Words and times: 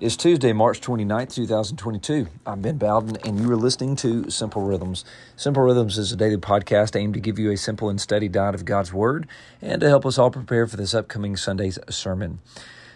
It's 0.00 0.16
Tuesday, 0.16 0.52
March 0.52 0.80
29th, 0.80 1.34
2022. 1.34 2.28
I'm 2.46 2.62
Ben 2.62 2.78
Bowden, 2.78 3.16
and 3.24 3.40
you 3.40 3.50
are 3.50 3.56
listening 3.56 3.96
to 3.96 4.30
Simple 4.30 4.62
Rhythms. 4.62 5.04
Simple 5.34 5.64
Rhythms 5.64 5.98
is 5.98 6.12
a 6.12 6.16
daily 6.16 6.36
podcast 6.36 6.94
aimed 6.94 7.14
to 7.14 7.20
give 7.20 7.36
you 7.36 7.50
a 7.50 7.56
simple 7.56 7.88
and 7.88 8.00
steady 8.00 8.28
diet 8.28 8.54
of 8.54 8.64
God's 8.64 8.92
Word 8.92 9.26
and 9.60 9.80
to 9.80 9.88
help 9.88 10.06
us 10.06 10.16
all 10.16 10.30
prepare 10.30 10.68
for 10.68 10.76
this 10.76 10.94
upcoming 10.94 11.36
Sunday's 11.36 11.80
sermon. 11.90 12.38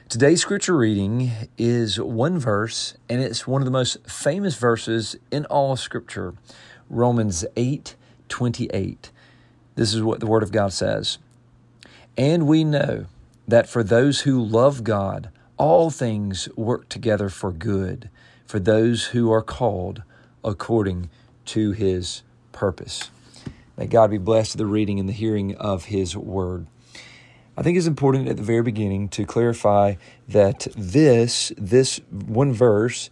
Today's 0.08 0.42
scripture 0.42 0.76
reading 0.76 1.32
is 1.58 1.98
one 1.98 2.38
verse, 2.38 2.94
and 3.08 3.20
it's 3.20 3.48
one 3.48 3.60
of 3.60 3.66
the 3.66 3.72
most 3.72 4.08
famous 4.08 4.54
verses 4.56 5.16
in 5.32 5.44
all 5.46 5.72
of 5.72 5.80
Scripture 5.80 6.34
Romans 6.88 7.44
8 7.56 7.96
28. 8.28 9.10
This 9.74 9.92
is 9.92 10.02
what 10.02 10.20
the 10.20 10.26
Word 10.28 10.44
of 10.44 10.52
God 10.52 10.72
says. 10.72 11.18
And 12.16 12.46
we 12.46 12.62
know 12.62 13.06
that 13.48 13.68
for 13.68 13.82
those 13.82 14.20
who 14.20 14.40
love 14.40 14.84
God, 14.84 15.30
all 15.62 15.90
things 15.90 16.48
work 16.56 16.88
together 16.88 17.28
for 17.28 17.52
good 17.52 18.10
for 18.44 18.58
those 18.58 19.06
who 19.06 19.30
are 19.30 19.40
called 19.40 20.02
according 20.42 21.08
to 21.44 21.70
his 21.70 22.24
purpose. 22.50 23.10
May 23.76 23.86
God 23.86 24.10
be 24.10 24.18
blessed 24.18 24.50
to 24.52 24.58
the 24.58 24.66
reading 24.66 24.98
and 24.98 25.08
the 25.08 25.12
hearing 25.12 25.54
of 25.54 25.84
his 25.84 26.16
word. 26.16 26.66
I 27.56 27.62
think 27.62 27.78
it's 27.78 27.86
important 27.86 28.26
at 28.26 28.38
the 28.38 28.42
very 28.42 28.64
beginning 28.64 29.08
to 29.10 29.24
clarify 29.24 29.94
that 30.26 30.66
this 30.76 31.52
this 31.56 32.00
one 32.10 32.52
verse 32.52 33.08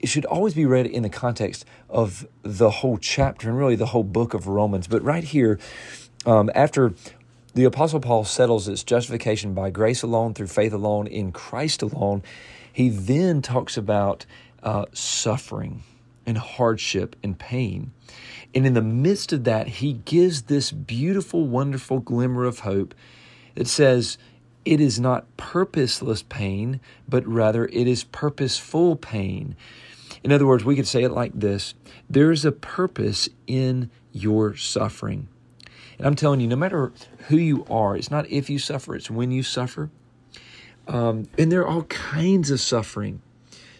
it 0.00 0.08
should 0.08 0.24
always 0.24 0.54
be 0.54 0.66
read 0.66 0.86
in 0.86 1.04
the 1.04 1.08
context 1.08 1.64
of 1.88 2.26
the 2.42 2.70
whole 2.70 2.98
chapter 2.98 3.48
and 3.48 3.56
really 3.56 3.76
the 3.76 3.86
whole 3.86 4.02
book 4.02 4.34
of 4.34 4.48
Romans. 4.48 4.88
But 4.88 5.04
right 5.04 5.22
here, 5.22 5.60
um, 6.26 6.50
after 6.56 6.94
the 7.54 7.64
Apostle 7.64 8.00
Paul 8.00 8.24
settles 8.24 8.68
its 8.68 8.82
justification 8.82 9.52
by 9.52 9.70
grace 9.70 10.02
alone, 10.02 10.34
through 10.34 10.46
faith 10.46 10.72
alone, 10.72 11.06
in 11.06 11.32
Christ 11.32 11.82
alone. 11.82 12.22
He 12.72 12.88
then 12.88 13.42
talks 13.42 13.76
about 13.76 14.24
uh, 14.62 14.86
suffering 14.92 15.82
and 16.24 16.38
hardship 16.38 17.16
and 17.22 17.38
pain. 17.38 17.92
And 18.54 18.66
in 18.66 18.74
the 18.74 18.82
midst 18.82 19.32
of 19.32 19.44
that, 19.44 19.68
he 19.68 19.94
gives 19.94 20.42
this 20.42 20.70
beautiful, 20.70 21.46
wonderful 21.46 22.00
glimmer 22.00 22.44
of 22.44 22.60
hope 22.60 22.94
that 23.54 23.68
says, 23.68 24.18
it 24.64 24.80
is 24.80 25.00
not 25.00 25.36
purposeless 25.36 26.22
pain, 26.22 26.80
but 27.08 27.26
rather 27.26 27.66
it 27.66 27.86
is 27.86 28.04
purposeful 28.04 28.96
pain. 28.96 29.56
In 30.22 30.30
other 30.30 30.46
words, 30.46 30.64
we 30.64 30.76
could 30.76 30.86
say 30.86 31.02
it 31.02 31.10
like 31.10 31.32
this 31.34 31.74
there 32.08 32.30
is 32.30 32.44
a 32.44 32.52
purpose 32.52 33.28
in 33.46 33.90
your 34.12 34.54
suffering. 34.56 35.28
And 36.02 36.08
I'm 36.08 36.16
telling 36.16 36.40
you, 36.40 36.48
no 36.48 36.56
matter 36.56 36.92
who 37.28 37.36
you 37.36 37.64
are, 37.70 37.96
it's 37.96 38.10
not 38.10 38.28
if 38.28 38.50
you 38.50 38.58
suffer, 38.58 38.96
it's 38.96 39.08
when 39.08 39.30
you 39.30 39.44
suffer. 39.44 39.88
Um, 40.88 41.28
and 41.38 41.52
there 41.52 41.60
are 41.60 41.68
all 41.68 41.84
kinds 41.84 42.50
of 42.50 42.60
suffering. 42.60 43.22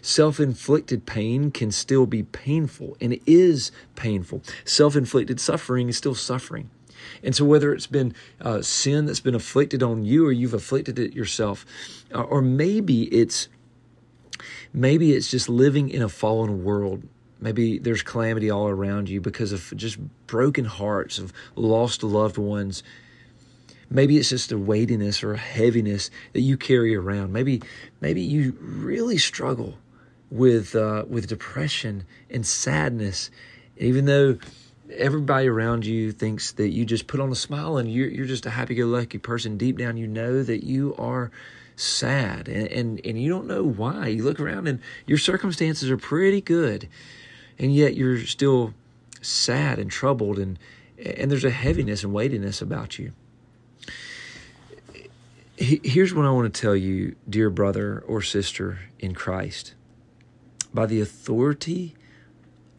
Self 0.01 0.39
inflicted 0.39 1.05
pain 1.05 1.51
can 1.51 1.69
still 1.69 2.05
be 2.05 2.23
painful, 2.23 2.95
and 3.01 3.11
it 3.11 3.21
is 3.25 3.73
painful. 3.95 4.41
Self 4.63 4.95
inflicted 4.95 5.41
suffering 5.41 5.89
is 5.89 5.97
still 5.97 6.15
suffering. 6.15 6.69
And 7.21 7.35
so, 7.35 7.43
whether 7.43 7.73
it's 7.73 7.87
been 7.87 8.15
uh, 8.39 8.61
sin 8.61 9.05
that's 9.05 9.19
been 9.19 9.35
afflicted 9.35 9.83
on 9.83 10.05
you, 10.05 10.25
or 10.25 10.31
you've 10.31 10.53
afflicted 10.53 10.97
it 10.97 11.13
yourself, 11.13 11.65
uh, 12.15 12.21
or 12.21 12.41
maybe 12.41 13.03
it's 13.13 13.49
maybe 14.71 15.11
it's 15.11 15.29
just 15.29 15.49
living 15.49 15.89
in 15.89 16.01
a 16.01 16.07
fallen 16.07 16.63
world 16.63 17.03
Maybe 17.43 17.77
there's 17.77 18.01
calamity 18.01 18.49
all 18.49 18.69
around 18.69 19.09
you 19.09 19.19
because 19.19 19.51
of 19.51 19.73
just 19.75 19.97
broken 20.27 20.63
hearts 20.63 21.19
of 21.19 21.33
lost 21.57 22.01
loved 22.01 22.37
ones. 22.37 22.83
Maybe 23.89 24.17
it's 24.17 24.29
just 24.29 24.53
a 24.53 24.57
weightiness 24.57 25.23
or 25.23 25.33
a 25.33 25.37
heaviness 25.37 26.09
that 26.31 26.39
you 26.39 26.55
carry 26.55 26.95
around. 26.95 27.33
Maybe, 27.33 27.61
maybe 27.99 28.21
you 28.21 28.57
really 28.61 29.17
struggle 29.17 29.77
with 30.31 30.73
uh, 30.73 31.03
with 31.07 31.27
depression 31.27 32.05
and 32.29 32.47
sadness, 32.47 33.29
even 33.77 34.05
though 34.05 34.37
everybody 34.89 35.49
around 35.49 35.85
you 35.85 36.13
thinks 36.13 36.53
that 36.53 36.69
you 36.69 36.85
just 36.85 37.07
put 37.07 37.19
on 37.19 37.29
a 37.29 37.35
smile 37.35 37.75
and 37.75 37.91
you're, 37.91 38.07
you're 38.07 38.25
just 38.25 38.45
a 38.45 38.51
happy-go-lucky 38.51 39.17
person. 39.17 39.57
Deep 39.57 39.77
down, 39.77 39.97
you 39.97 40.07
know 40.07 40.43
that 40.43 40.63
you 40.63 40.95
are 40.97 41.29
sad, 41.75 42.47
and, 42.47 42.67
and 42.67 43.01
and 43.05 43.21
you 43.21 43.29
don't 43.29 43.47
know 43.47 43.63
why. 43.63 44.07
You 44.07 44.23
look 44.23 44.39
around 44.39 44.67
and 44.67 44.79
your 45.05 45.17
circumstances 45.17 45.91
are 45.91 45.97
pretty 45.97 46.39
good 46.39 46.87
and 47.59 47.73
yet 47.73 47.95
you're 47.95 48.19
still 48.19 48.73
sad 49.21 49.79
and 49.79 49.89
troubled 49.89 50.39
and 50.39 50.59
and 51.03 51.29
there's 51.29 51.43
a 51.43 51.49
heaviness 51.49 52.03
and 52.03 52.13
weightiness 52.13 52.61
about 52.61 52.97
you. 52.97 53.11
Here's 55.57 56.13
what 56.13 56.25
i 56.25 56.31
want 56.31 56.53
to 56.53 56.61
tell 56.61 56.75
you 56.75 57.15
dear 57.29 57.49
brother 57.49 58.03
or 58.07 58.21
sister 58.21 58.79
in 58.99 59.13
christ. 59.13 59.73
By 60.73 60.85
the 60.87 61.01
authority 61.01 61.95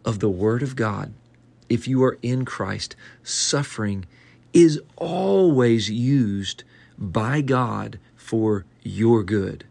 of 0.04 0.18
the 0.18 0.28
word 0.28 0.62
of 0.62 0.76
god 0.76 1.12
if 1.68 1.88
you 1.88 2.02
are 2.04 2.18
in 2.22 2.44
christ 2.44 2.94
suffering 3.22 4.04
is 4.52 4.80
always 4.96 5.90
used 5.90 6.62
by 6.98 7.40
god 7.40 7.98
for 8.16 8.64
your 8.82 9.22
good. 9.22 9.64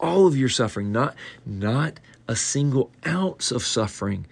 All 0.00 0.26
of 0.26 0.36
your 0.36 0.48
suffering 0.48 0.92
not 0.92 1.14
not 1.46 2.00
a 2.32 2.36
single 2.36 2.90
ounce 3.06 3.52
of 3.52 3.62
suffering 3.62 4.26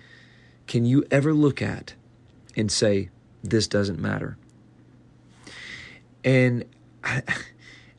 can 0.66 0.86
you 0.86 1.04
ever 1.10 1.34
look 1.34 1.60
at 1.60 1.92
and 2.56 2.72
say, 2.72 3.10
this 3.44 3.68
doesn't 3.68 3.98
matter? 3.98 4.38
And 6.24 6.64
I, 7.04 7.22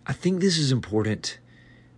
I 0.08 0.14
think 0.14 0.42
this 0.42 0.58
is 0.58 0.72
important 0.72 1.38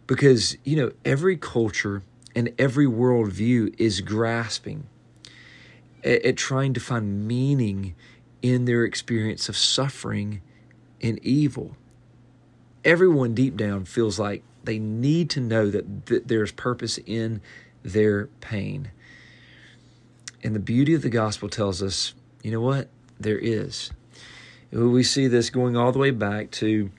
because, 0.06 0.58
you 0.66 0.75
know, 0.75 0.91
every 1.06 1.38
culture 1.38 2.03
and 2.36 2.52
every 2.59 2.88
worldview 2.88 3.74
is 3.78 4.02
grasping 4.02 4.88
at, 6.03 6.25
at 6.25 6.35
trying 6.35 6.74
to 6.74 6.81
find 6.81 7.25
meaning 7.25 7.96
in 8.41 8.66
their 8.66 8.84
experience 8.84 9.47
of 9.47 9.56
suffering 9.56 10.41
and 11.02 11.20
evil. 11.20 11.78
Everyone 12.84 13.34
deep 13.34 13.56
down 13.56 13.85
feels 13.85 14.20
like 14.20 14.44
they 14.66 14.78
need 14.78 15.30
to 15.30 15.40
know 15.40 15.70
that, 15.70 16.08
that 16.08 16.28
there's 16.28 16.52
purpose 16.52 17.00
in 17.06 17.40
their 17.84 18.28
pain. 18.42 18.92
And 20.44 20.56
the 20.56 20.60
beauty 20.60 20.94
of 20.94 21.02
the 21.02 21.10
gospel 21.10 21.50
tells 21.50 21.82
us, 21.82 22.14
you 22.42 22.52
know 22.52 22.62
what? 22.62 22.90
There 23.20 23.38
is. 23.38 23.92
We 24.72 25.04
see 25.04 25.28
this 25.28 25.50
going 25.50 25.78
all 25.78 25.92
the 25.92 26.00
way 26.00 26.12
back 26.12 26.52
to 26.52 26.90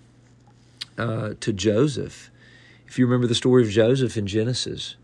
uh, 0.97 1.35
to 1.41 1.53
Joseph. 1.53 2.31
If 2.87 2.99
you 2.99 3.07
remember 3.07 3.27
the 3.27 3.35
story 3.35 3.65
of 3.65 3.71
Joseph 3.71 4.17
in 4.17 4.27
Genesis, 4.27 4.95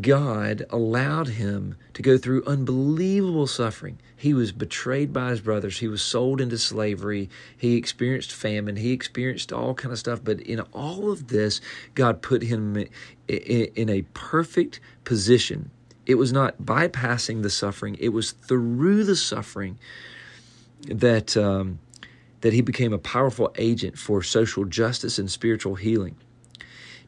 God 0.00 0.64
allowed 0.70 1.28
him 1.28 1.76
to 1.94 2.02
go 2.02 2.16
through 2.16 2.44
unbelievable 2.46 3.46
suffering. 3.46 3.98
He 4.16 4.32
was 4.32 4.52
betrayed 4.52 5.12
by 5.12 5.30
his 5.30 5.40
brothers. 5.40 5.78
He 5.78 5.88
was 5.88 6.02
sold 6.02 6.40
into 6.40 6.56
slavery. 6.56 7.28
He 7.56 7.76
experienced 7.76 8.32
famine. 8.32 8.76
He 8.76 8.92
experienced 8.92 9.52
all 9.52 9.74
kind 9.74 9.92
of 9.92 9.98
stuff. 9.98 10.20
But 10.24 10.40
in 10.40 10.60
all 10.72 11.10
of 11.10 11.28
this, 11.28 11.60
God 11.94 12.22
put 12.22 12.42
him 12.42 12.86
in 13.28 13.90
a 13.90 14.02
perfect 14.14 14.80
position. 15.04 15.70
It 16.06 16.14
was 16.14 16.32
not 16.32 16.62
bypassing 16.62 17.42
the 17.42 17.50
suffering. 17.50 17.96
It 18.00 18.08
was 18.10 18.32
through 18.32 19.04
the 19.04 19.16
suffering 19.16 19.78
that 20.86 21.36
um, 21.36 21.80
that 22.40 22.52
he 22.52 22.60
became 22.60 22.92
a 22.92 22.98
powerful 22.98 23.52
agent 23.58 23.98
for 23.98 24.22
social 24.22 24.64
justice 24.64 25.18
and 25.18 25.30
spiritual 25.30 25.74
healing. 25.74 26.16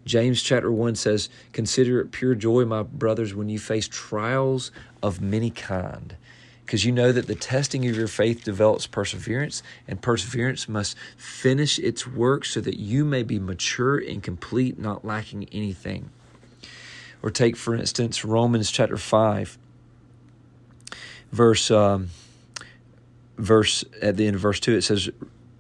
James 0.04 0.42
chapter 0.42 0.70
1 0.72 0.94
says, 0.94 1.28
Consider 1.52 2.00
it 2.00 2.10
pure 2.10 2.34
joy, 2.34 2.64
my 2.64 2.82
brothers, 2.82 3.34
when 3.34 3.48
you 3.48 3.58
face 3.58 3.88
trials 3.88 4.70
of 5.02 5.20
many 5.20 5.50
kind, 5.50 6.16
because 6.64 6.84
you 6.84 6.92
know 6.92 7.12
that 7.12 7.26
the 7.26 7.34
testing 7.34 7.86
of 7.88 7.96
your 7.96 8.08
faith 8.08 8.44
develops 8.44 8.86
perseverance, 8.86 9.62
and 9.86 10.00
perseverance 10.00 10.68
must 10.68 10.96
finish 11.16 11.78
its 11.78 12.06
work 12.06 12.44
so 12.44 12.60
that 12.60 12.78
you 12.78 13.04
may 13.04 13.22
be 13.22 13.38
mature 13.38 13.98
and 13.98 14.22
complete, 14.22 14.78
not 14.78 15.04
lacking 15.04 15.48
anything. 15.52 16.10
Or 17.22 17.30
take, 17.30 17.56
for 17.56 17.74
instance, 17.74 18.24
Romans 18.24 18.70
chapter 18.70 18.96
5, 18.96 19.58
verse. 21.30 21.70
Um, 21.70 22.10
verse 23.40 23.84
at 24.02 24.16
the 24.16 24.26
end 24.26 24.36
of 24.36 24.42
verse 24.42 24.60
2 24.60 24.74
it 24.74 24.82
says 24.82 25.08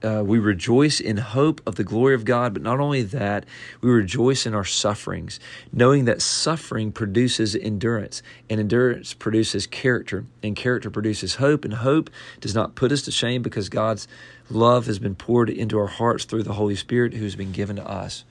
uh, 0.02 0.22
we 0.24 0.38
rejoice 0.38 1.00
in 1.00 1.18
hope 1.18 1.60
of 1.66 1.74
the 1.74 1.84
glory 1.84 2.14
of 2.14 2.24
God, 2.24 2.54
but 2.54 2.62
not 2.62 2.80
only 2.80 3.02
that, 3.02 3.44
we 3.80 3.90
rejoice 3.90 4.46
in 4.46 4.54
our 4.54 4.64
sufferings, 4.64 5.38
knowing 5.72 6.06
that 6.06 6.22
suffering 6.22 6.90
produces 6.90 7.54
endurance, 7.54 8.22
and 8.48 8.58
endurance 8.60 9.12
produces 9.12 9.66
character, 9.66 10.24
and 10.42 10.56
character 10.56 10.90
produces 10.90 11.36
hope, 11.36 11.64
and 11.64 11.74
hope 11.74 12.08
does 12.40 12.54
not 12.54 12.74
put 12.74 12.92
us 12.92 13.02
to 13.02 13.10
shame 13.10 13.42
because 13.42 13.68
God's 13.68 14.08
love 14.48 14.86
has 14.86 14.98
been 14.98 15.14
poured 15.14 15.50
into 15.50 15.78
our 15.78 15.86
hearts 15.86 16.24
through 16.24 16.44
the 16.44 16.54
Holy 16.54 16.76
Spirit 16.76 17.14
who 17.14 17.24
has 17.24 17.36
been 17.36 17.52
given 17.52 17.76
to 17.76 17.86
us. 17.86 18.24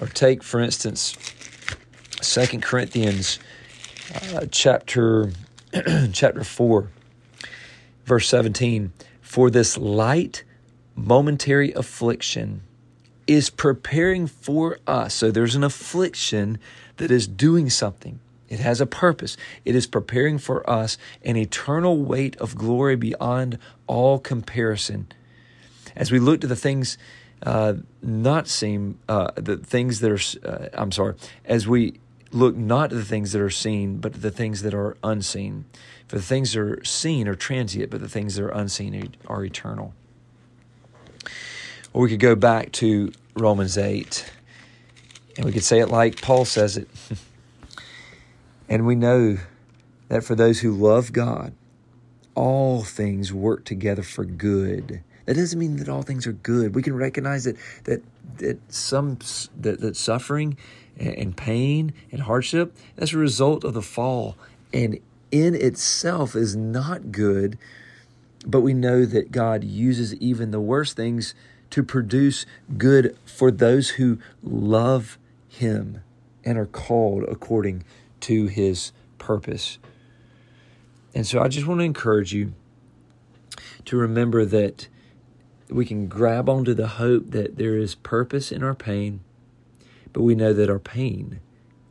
Or 0.00 0.08
take, 0.08 0.42
for 0.42 0.60
instance, 0.60 1.16
Second 2.20 2.62
Corinthians 2.62 3.38
uh, 4.34 4.46
chapter 4.50 5.30
chapter 6.12 6.44
4, 6.44 6.88
verse 8.04 8.28
17. 8.28 8.92
For 9.26 9.50
this 9.50 9.76
light, 9.76 10.44
momentary 10.94 11.72
affliction 11.72 12.62
is 13.26 13.50
preparing 13.50 14.28
for 14.28 14.78
us. 14.86 15.14
So 15.14 15.32
there's 15.32 15.56
an 15.56 15.64
affliction 15.64 16.60
that 16.98 17.10
is 17.10 17.26
doing 17.26 17.68
something. 17.68 18.20
It 18.48 18.60
has 18.60 18.80
a 18.80 18.86
purpose. 18.86 19.36
It 19.64 19.74
is 19.74 19.88
preparing 19.88 20.38
for 20.38 20.68
us 20.70 20.96
an 21.24 21.36
eternal 21.36 21.98
weight 21.98 22.36
of 22.36 22.54
glory 22.54 22.94
beyond 22.94 23.58
all 23.88 24.20
comparison. 24.20 25.08
As 25.96 26.12
we 26.12 26.20
look 26.20 26.40
to 26.42 26.46
the 26.46 26.54
things 26.54 26.96
uh, 27.42 27.74
not 28.00 28.46
seen, 28.46 28.96
uh, 29.08 29.32
the 29.34 29.56
things 29.56 29.98
that 30.00 30.12
are, 30.12 30.48
uh, 30.48 30.68
I'm 30.72 30.92
sorry, 30.92 31.16
as 31.44 31.66
we 31.66 31.98
look 32.32 32.56
not 32.56 32.90
to 32.90 32.96
the 32.96 33.04
things 33.04 33.32
that 33.32 33.40
are 33.40 33.50
seen, 33.50 33.98
but 33.98 34.14
to 34.14 34.20
the 34.20 34.30
things 34.30 34.62
that 34.62 34.74
are 34.74 34.96
unseen. 35.02 35.64
For 36.08 36.16
the 36.16 36.22
things 36.22 36.52
that 36.52 36.60
are 36.60 36.84
seen 36.84 37.26
are 37.28 37.34
transient, 37.34 37.90
but 37.90 38.00
the 38.00 38.08
things 38.08 38.36
that 38.36 38.44
are 38.44 38.48
unseen 38.48 39.14
are 39.26 39.44
eternal. 39.44 39.94
Or 41.92 42.02
we 42.02 42.10
could 42.10 42.20
go 42.20 42.34
back 42.34 42.72
to 42.72 43.12
Romans 43.34 43.78
8, 43.78 44.30
and 45.36 45.46
we 45.46 45.52
could 45.52 45.64
say 45.64 45.80
it 45.80 45.88
like 45.88 46.20
Paul 46.20 46.44
says 46.44 46.76
it. 46.76 46.88
and 48.68 48.86
we 48.86 48.94
know 48.94 49.38
that 50.08 50.22
for 50.22 50.34
those 50.34 50.60
who 50.60 50.72
love 50.72 51.12
God, 51.12 51.52
all 52.34 52.84
things 52.84 53.32
work 53.32 53.64
together 53.64 54.02
for 54.02 54.24
good. 54.24 55.02
That 55.26 55.34
doesn't 55.34 55.58
mean 55.58 55.76
that 55.76 55.88
all 55.88 56.02
things 56.02 56.26
are 56.26 56.32
good. 56.32 56.74
We 56.74 56.82
can 56.82 56.96
recognize 56.96 57.44
that 57.44 57.56
that 57.84 58.02
that 58.38 58.72
some 58.72 59.18
that, 59.60 59.80
that 59.80 59.96
suffering 59.96 60.56
and 60.98 61.36
pain 61.36 61.92
and 62.10 62.22
hardship 62.22 62.74
that's 62.96 63.12
a 63.12 63.18
result 63.18 63.64
of 63.64 63.74
the 63.74 63.82
fall 63.82 64.36
and 64.72 64.98
in 65.30 65.54
itself 65.54 66.34
is 66.34 66.56
not 66.56 67.12
good, 67.12 67.58
but 68.46 68.60
we 68.60 68.72
know 68.72 69.04
that 69.04 69.32
God 69.32 69.64
uses 69.64 70.14
even 70.14 70.50
the 70.50 70.60
worst 70.60 70.96
things 70.96 71.34
to 71.70 71.82
produce 71.82 72.46
good 72.78 73.16
for 73.24 73.50
those 73.50 73.90
who 73.90 74.18
love 74.42 75.18
him 75.48 76.02
and 76.44 76.56
are 76.56 76.66
called 76.66 77.24
according 77.24 77.84
to 78.20 78.46
his 78.46 78.92
purpose. 79.18 79.78
And 81.14 81.26
so 81.26 81.40
I 81.40 81.48
just 81.48 81.66
want 81.66 81.80
to 81.80 81.84
encourage 81.84 82.32
you 82.32 82.52
to 83.86 83.96
remember 83.96 84.44
that 84.44 84.88
we 85.68 85.84
can 85.84 86.06
grab 86.06 86.48
onto 86.48 86.74
the 86.74 86.86
hope 86.86 87.30
that 87.30 87.56
there 87.56 87.76
is 87.76 87.94
purpose 87.94 88.52
in 88.52 88.62
our 88.62 88.74
pain, 88.74 89.20
but 90.12 90.22
we 90.22 90.34
know 90.34 90.52
that 90.52 90.70
our 90.70 90.78
pain 90.78 91.40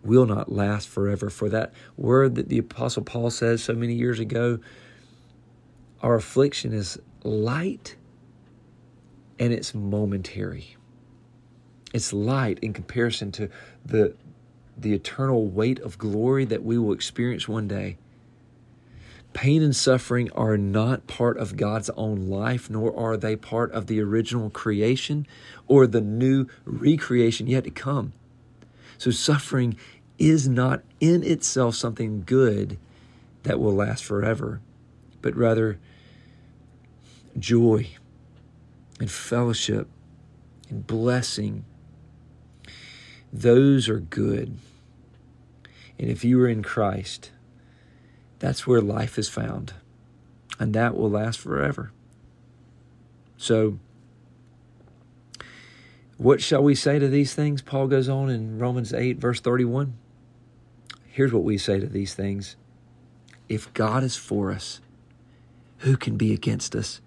will 0.04 0.26
not 0.26 0.52
last 0.52 0.88
forever. 0.88 1.30
For 1.30 1.50
that 1.50 1.74
word 1.98 2.36
that 2.36 2.50
the 2.50 2.60
Apostle 2.60 3.04
Paul 3.04 3.30
says 3.30 3.64
so 3.64 3.74
many 3.74 3.94
years 3.94 4.20
ago, 4.20 4.60
our 6.02 6.16
affliction 6.16 6.74
is 6.74 7.00
light 7.24 7.96
and 9.40 9.52
it's 9.52 9.74
momentary. 9.74 10.78
It's 11.94 12.14
light 12.14 12.60
in 12.60 12.74
comparison 12.74 13.32
to 13.34 13.50
the, 13.86 14.16
the 14.78 14.94
eternal 14.94 15.48
weight 15.48 15.80
of 15.80 15.98
glory 15.98 16.46
that 16.46 16.64
we 16.64 16.78
will 16.78 16.94
experience 16.94 17.48
one 17.48 17.68
day. 17.68 17.98
Pain 19.36 19.62
and 19.62 19.76
suffering 19.76 20.32
are 20.32 20.58
not 20.58 21.08
part 21.08 21.38
of 21.38 21.58
God's 21.58 21.90
own 21.98 22.30
life, 22.30 22.70
nor 22.70 22.98
are 22.98 23.18
they 23.18 23.36
part 23.36 23.70
of 23.74 23.88
the 23.88 24.00
original 24.00 24.50
creation 24.50 25.28
or 25.68 25.86
the 25.86 26.00
new 26.00 26.48
recreation 26.64 27.46
yet 27.46 27.66
to 27.66 27.70
come. 27.70 28.14
So, 28.98 29.12
suffering 29.12 29.76
is 30.18 30.48
not 30.48 30.84
in 31.02 31.22
itself 31.22 31.76
something 31.76 32.24
good 32.26 32.78
that 33.44 33.60
will 33.60 33.74
last 33.74 34.06
forever, 34.06 34.62
but 35.22 35.36
rather 35.36 35.80
joy 37.38 37.90
and 39.02 39.12
fellowship 39.12 39.90
and 40.70 40.88
blessing. 40.88 41.66
Those 43.34 43.90
are 43.90 44.00
good. 44.00 44.58
And 46.00 46.10
if 46.10 46.24
you 46.24 46.42
are 46.42 46.48
in 46.48 46.64
Christ, 46.64 47.32
that's 48.40 48.68
where 48.68 48.82
life 48.82 49.18
is 49.18 49.30
found. 49.30 49.74
And 50.60 50.74
that 50.74 50.96
will 50.96 51.10
last 51.10 51.40
forever. 51.40 51.92
So, 53.38 53.80
what 56.18 56.42
shall 56.42 56.64
we 56.64 56.76
say 56.76 57.00
to 57.00 57.08
these 57.08 57.34
things? 57.34 57.62
Paul 57.62 57.88
goes 57.88 58.08
on 58.08 58.30
in 58.30 58.58
Romans 58.58 58.94
8, 58.94 59.18
verse 59.18 59.42
31. 59.42 59.98
Here's 61.08 61.34
what 61.34 61.44
we 61.44 61.58
say 61.58 61.80
to 61.80 61.88
these 61.88 62.14
things 62.14 62.56
If 63.50 63.74
God 63.74 64.04
is 64.04 64.16
for 64.16 64.52
us, 64.52 64.80
who 65.80 65.98
can 65.98 66.16
be 66.16 66.34
against 66.34 66.76
us? 66.76 67.02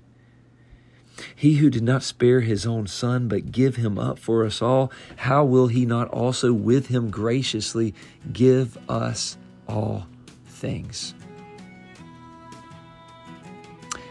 He 1.34 1.56
who 1.56 1.68
did 1.68 1.82
not 1.82 2.02
spare 2.04 2.42
his 2.42 2.64
own 2.66 2.86
son, 2.86 3.26
but 3.26 3.50
give 3.50 3.76
him 3.76 3.98
up 3.98 4.18
for 4.20 4.44
us 4.44 4.62
all, 4.62 4.92
how 5.16 5.44
will 5.44 5.66
he 5.66 5.84
not 5.84 6.08
also 6.08 6.52
with 6.52 6.88
him 6.88 7.10
graciously 7.10 7.92
give 8.32 8.78
us 8.88 9.36
all 9.66 10.06
things? 10.58 11.14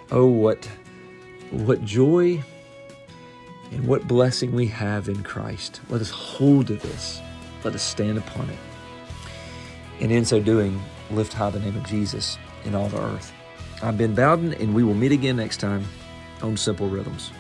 Oh, 0.10 0.26
what, 0.26 0.70
what 1.52 1.84
joy 1.84 2.44
and 3.72 3.88
what 3.88 4.08
blessing 4.08 4.54
we 4.54 4.68
have 4.68 5.10
in 5.10 5.24
Christ. 5.24 5.82
Let 5.90 6.02
us 6.02 6.10
hold 6.10 6.68
to 6.68 6.76
this. 6.76 7.22
Let 7.64 7.76
us 7.76 7.84
stand 7.84 8.18
upon 8.18 8.50
it. 8.50 8.60
And 10.00 10.12
in 10.12 10.26
so 10.26 10.40
doing, 10.40 10.82
lift 11.12 11.34
high 11.34 11.50
the 11.50 11.60
name 11.60 11.76
of 11.76 11.84
Jesus 11.86 12.38
in 12.66 12.76
all 12.76 12.88
the 12.88 13.02
earth. 13.02 13.34
I'm 13.82 13.98
Ben 13.98 14.16
Bowden, 14.16 14.54
and 14.54 14.74
we 14.74 14.84
will 14.84 14.94
meet 14.94 15.12
again 15.12 15.36
next 15.36 15.58
time 15.58 15.86
on 16.42 16.56
Simple 16.56 16.88
Rhythms. 16.88 17.32